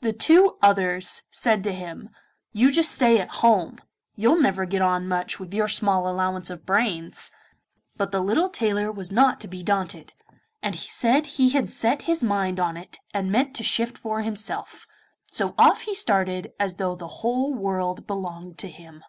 The 0.00 0.12
two 0.12 0.58
others 0.60 1.22
said 1.30 1.62
to 1.62 1.72
him, 1.72 2.08
'You 2.50 2.72
just 2.72 2.90
stay 2.90 3.20
at 3.20 3.34
home, 3.38 3.78
you'll 4.16 4.40
never 4.40 4.64
get 4.66 4.82
on 4.82 5.06
much 5.06 5.38
with 5.38 5.54
your 5.54 5.68
small 5.68 6.08
allowance 6.08 6.50
of 6.50 6.66
brains.' 6.66 7.30
But 7.94 8.10
the 8.10 8.18
little 8.18 8.48
tailor 8.48 8.90
was 8.90 9.12
not 9.12 9.38
to 9.42 9.46
be 9.46 9.62
daunted, 9.62 10.12
and 10.60 10.74
said 10.76 11.26
he 11.38 11.50
had 11.50 11.70
set 11.70 12.02
his 12.02 12.20
mind 12.20 12.58
on 12.58 12.76
it 12.76 12.98
and 13.14 13.30
meant 13.30 13.54
to 13.54 13.62
shift 13.62 13.96
for 13.96 14.22
himself, 14.22 14.88
so 15.30 15.54
off 15.56 15.82
he 15.82 15.94
started 15.94 16.50
as 16.58 16.74
though 16.74 16.96
the 16.96 17.22
whole 17.22 17.54
world 17.54 18.08
belonged 18.08 18.58
to 18.58 18.68
him. 18.68 19.04